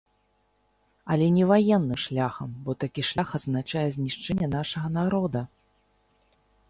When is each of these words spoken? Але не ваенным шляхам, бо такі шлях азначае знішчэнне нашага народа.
Але 1.15 1.25
не 1.35 1.43
ваенным 1.51 1.99
шляхам, 2.03 2.49
бо 2.63 2.71
такі 2.85 3.01
шлях 3.09 3.29
азначае 3.41 3.85
знішчэнне 3.99 4.47
нашага 4.57 4.87
народа. 4.99 5.41